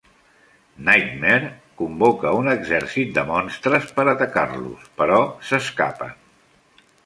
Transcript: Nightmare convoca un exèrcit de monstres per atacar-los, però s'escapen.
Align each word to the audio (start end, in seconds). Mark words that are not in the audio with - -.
Nightmare 0.87 1.51
convoca 1.81 2.31
un 2.39 2.49
exèrcit 2.55 3.13
de 3.19 3.25
monstres 3.29 3.87
per 3.99 4.09
atacar-los, 4.17 4.91
però 5.03 5.23
s'escapen. 5.51 6.21